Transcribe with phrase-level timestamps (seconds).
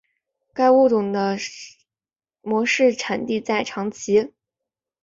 [0.51, 1.37] 该物种的
[2.41, 4.33] 模式产地在长崎。